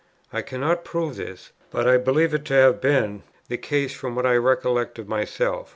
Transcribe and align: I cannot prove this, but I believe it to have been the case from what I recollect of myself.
I 0.33 0.41
cannot 0.41 0.83
prove 0.83 1.15
this, 1.17 1.51
but 1.69 1.87
I 1.87 1.97
believe 1.97 2.33
it 2.33 2.43
to 2.45 2.55
have 2.55 2.81
been 2.81 3.21
the 3.49 3.57
case 3.57 3.93
from 3.93 4.15
what 4.15 4.25
I 4.25 4.33
recollect 4.35 4.97
of 4.97 5.07
myself. 5.07 5.69